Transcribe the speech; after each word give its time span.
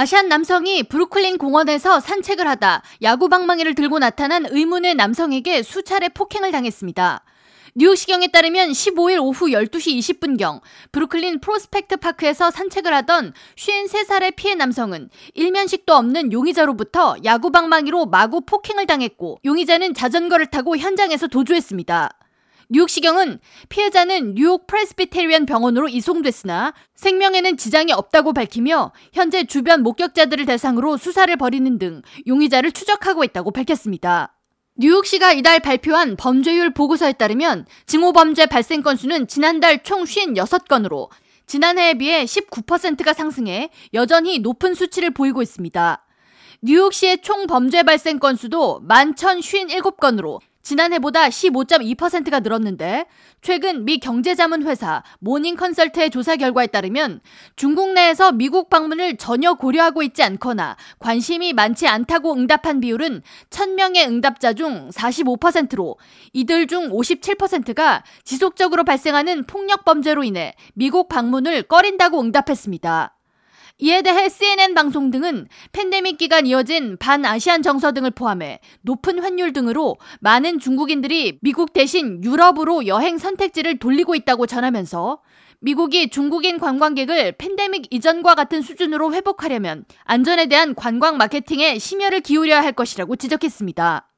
아시안 0.00 0.28
남성이 0.28 0.82
브루클린 0.82 1.36
공원에서 1.36 2.00
산책을 2.00 2.48
하다 2.48 2.82
야구 3.02 3.28
방망이를 3.28 3.74
들고 3.74 3.98
나타난 3.98 4.46
의문의 4.48 4.94
남성에게 4.94 5.62
수차례 5.62 6.08
폭행을 6.08 6.52
당했습니다. 6.52 7.22
뉴욕시경에 7.74 8.28
따르면 8.28 8.70
15일 8.70 9.22
오후 9.22 9.48
12시 9.48 9.98
20분경 9.98 10.62
브루클린 10.92 11.40
프로스펙트 11.40 11.98
파크에서 11.98 12.50
산책을 12.50 12.94
하던 12.94 13.34
53살의 13.58 14.36
피해 14.36 14.54
남성은 14.54 15.10
일면식도 15.34 15.92
없는 15.92 16.32
용의자로부터 16.32 17.16
야구 17.24 17.50
방망이로 17.50 18.06
마구 18.06 18.40
폭행을 18.40 18.86
당했고 18.86 19.40
용의자는 19.44 19.92
자전거를 19.92 20.46
타고 20.46 20.78
현장에서 20.78 21.26
도주했습니다. 21.26 22.08
뉴욕시경은 22.72 23.40
피해자는 23.68 24.36
뉴욕 24.36 24.68
프레스비테리언 24.68 25.44
병원으로 25.44 25.88
이송됐으나 25.88 26.72
생명에는 26.94 27.56
지장이 27.56 27.92
없다고 27.92 28.32
밝히며 28.32 28.92
현재 29.12 29.44
주변 29.44 29.82
목격자들을 29.82 30.46
대상으로 30.46 30.96
수사를 30.96 31.34
벌이는 31.36 31.80
등 31.80 32.02
용의자를 32.28 32.70
추적하고 32.70 33.24
있다고 33.24 33.50
밝혔습니다. 33.50 34.36
뉴욕시가 34.76 35.32
이달 35.32 35.58
발표한 35.58 36.14
범죄율 36.14 36.72
보고서에 36.72 37.14
따르면 37.14 37.66
증오범죄 37.86 38.46
발생 38.46 38.82
건수는 38.82 39.26
지난달 39.26 39.82
총 39.82 40.04
56건으로 40.04 41.08
지난해에 41.46 41.94
비해 41.94 42.24
19%가 42.24 43.12
상승해 43.12 43.70
여전히 43.94 44.38
높은 44.38 44.74
수치를 44.74 45.10
보이고 45.10 45.42
있습니다. 45.42 46.06
뉴욕시의 46.62 47.22
총 47.22 47.48
범죄 47.48 47.82
발생 47.82 48.20
건수도 48.20 48.80
11,057건으로 48.86 50.38
지난해보다 50.70 51.28
15.2%가 51.28 52.38
늘었는데 52.38 53.06
최근 53.42 53.84
미 53.84 53.98
경제자문회사 53.98 55.02
모닝 55.18 55.56
컨설트의 55.56 56.10
조사 56.10 56.36
결과에 56.36 56.68
따르면 56.68 57.20
중국 57.56 57.92
내에서 57.92 58.30
미국 58.30 58.70
방문을 58.70 59.16
전혀 59.16 59.54
고려하고 59.54 60.04
있지 60.04 60.22
않거나 60.22 60.76
관심이 61.00 61.52
많지 61.54 61.88
않다고 61.88 62.34
응답한 62.34 62.78
비율은 62.78 63.22
1000명의 63.50 64.06
응답자 64.06 64.52
중 64.52 64.90
45%로 64.90 65.98
이들 66.34 66.68
중 66.68 66.90
57%가 66.90 68.04
지속적으로 68.22 68.84
발생하는 68.84 69.46
폭력 69.46 69.84
범죄로 69.84 70.22
인해 70.22 70.54
미국 70.74 71.08
방문을 71.08 71.64
꺼린다고 71.64 72.20
응답했습니다. 72.20 73.16
이에 73.80 74.02
대해 74.02 74.28
CNN 74.28 74.74
방송 74.74 75.10
등은 75.10 75.48
팬데믹 75.72 76.18
기간 76.18 76.46
이어진 76.46 76.98
반아시안 76.98 77.62
정서 77.62 77.92
등을 77.92 78.10
포함해 78.10 78.60
높은 78.82 79.18
환율 79.18 79.52
등으로 79.52 79.96
많은 80.20 80.58
중국인들이 80.58 81.38
미국 81.40 81.72
대신 81.72 82.22
유럽으로 82.22 82.86
여행 82.86 83.16
선택지를 83.16 83.78
돌리고 83.78 84.14
있다고 84.14 84.46
전하면서 84.46 85.20
미국이 85.60 86.10
중국인 86.10 86.58
관광객을 86.58 87.32
팬데믹 87.32 87.86
이전과 87.90 88.34
같은 88.34 88.62
수준으로 88.62 89.14
회복하려면 89.14 89.84
안전에 90.04 90.46
대한 90.46 90.74
관광 90.74 91.16
마케팅에 91.16 91.78
심혈을 91.78 92.20
기울여야 92.20 92.62
할 92.62 92.72
것이라고 92.72 93.16
지적했습니다. 93.16 94.08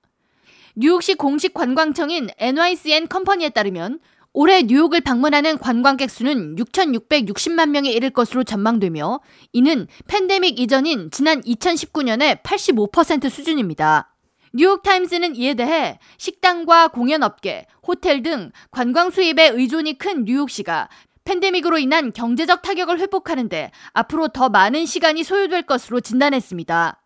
뉴욕시 0.75 1.15
공식 1.15 1.53
관광청인 1.55 2.31
NYCN 2.39 3.09
컴퍼니에 3.09 3.51
따르면 3.51 4.01
올해 4.35 4.63
뉴욕을 4.63 5.03
방문하는 5.03 5.59
관광객 5.59 6.11
수는 6.11 6.57
6,660만 6.57 7.69
명에 7.69 7.91
이를 7.91 8.11
것으로 8.11 8.45
전망되며 8.45 9.21
이는 9.53 9.87
팬데믹 10.07 10.59
이전인 10.59 11.11
지난 11.11 11.43
2019년의 11.43 12.43
85% 12.43 13.29
수준입니다. 13.29 14.15
뉴욕타임스는 14.55 15.37
이에 15.37 15.55
대해 15.55 15.99
식당과 16.17 16.89
공연업계, 16.89 17.67
호텔 17.87 18.23
등 18.23 18.53
관광 18.71 19.11
수입에 19.11 19.49
의존이 19.49 19.99
큰 19.99 20.25
뉴욕시가 20.25 20.89
팬데믹으로 21.25 21.79
인한 21.79 22.13
경제적 22.13 22.63
타격을 22.63 22.99
회복하는데 23.01 23.71
앞으로 23.93 24.29
더 24.29 24.49
많은 24.49 24.87
시간이 24.87 25.25
소요될 25.25 25.63
것으로 25.63 26.01
진단했습니다. 26.01 27.02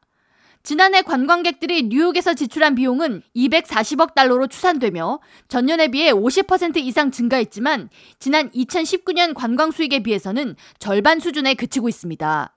지난해 0.67 1.03
관광객들이 1.03 1.85
뉴욕에서 1.85 2.35
지출한 2.35 2.75
비용은 2.75 3.23
240억 3.37 4.15
달러로 4.15 4.49
추산되며 4.49 5.21
전년에 5.47 5.87
비해 5.93 6.11
50% 6.11 6.79
이상 6.79 7.13
증가했지만 7.13 7.89
지난 8.19 8.51
2019년 8.51 9.33
관광 9.33 9.71
수익에 9.71 10.01
비해서는 10.01 10.57
절반 10.81 11.21
수준에 11.21 11.55
그치고 11.55 11.89
있습니다. 11.89 12.53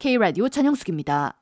K라디오 0.00 0.48
전영숙입니다. 0.48 1.40